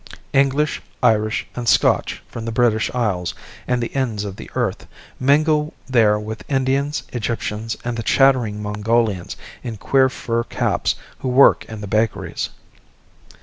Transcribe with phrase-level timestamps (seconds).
[0.33, 3.35] English, Irish, and Scotch from the British Isles
[3.67, 4.87] and the ends of the earth
[5.19, 11.65] mingle there with Indians, Egyptians, and the chattering Mongolians in queer fur caps who work
[11.65, 12.49] in the bakeries.